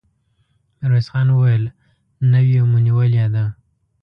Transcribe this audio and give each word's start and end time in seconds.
ميرويس 0.79 1.07
خان 1.11 1.27
وويل: 1.31 1.63
نوې 2.31 2.59
مو 2.69 2.77
نيولې 2.85 3.25
ده! 3.33 3.45